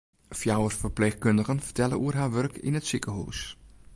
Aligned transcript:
Fjouwer 0.37 0.75
ferpleechkundigen 0.83 1.61
fertelle 1.67 2.01
oer 2.05 2.17
har 2.21 2.31
wurk 2.33 2.55
yn 2.67 2.79
it 2.79 2.87
sikehûs. 2.89 3.41